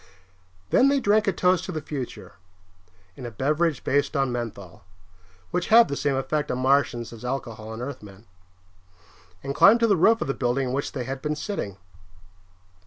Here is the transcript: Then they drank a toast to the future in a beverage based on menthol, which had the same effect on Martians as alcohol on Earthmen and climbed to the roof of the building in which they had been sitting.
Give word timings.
Then 0.71 0.87
they 0.89 0.99
drank 0.99 1.27
a 1.27 1.31
toast 1.31 1.63
to 1.65 1.71
the 1.71 1.79
future 1.79 2.33
in 3.15 3.23
a 3.23 3.29
beverage 3.29 3.83
based 3.83 4.15
on 4.17 4.31
menthol, 4.31 4.83
which 5.51 5.67
had 5.67 5.89
the 5.89 5.95
same 5.95 6.15
effect 6.15 6.49
on 6.49 6.57
Martians 6.57 7.13
as 7.13 7.23
alcohol 7.23 7.69
on 7.69 7.83
Earthmen 7.83 8.25
and 9.43 9.53
climbed 9.53 9.79
to 9.81 9.85
the 9.85 9.95
roof 9.95 10.19
of 10.19 10.25
the 10.27 10.33
building 10.33 10.69
in 10.69 10.73
which 10.73 10.93
they 10.93 11.03
had 11.03 11.21
been 11.21 11.35
sitting. 11.35 11.77